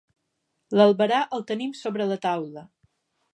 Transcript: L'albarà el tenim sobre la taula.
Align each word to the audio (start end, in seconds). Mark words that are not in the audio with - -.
L'albarà 0.79 1.19
el 1.37 1.45
tenim 1.51 1.77
sobre 1.81 2.09
la 2.13 2.19
taula. 2.25 2.65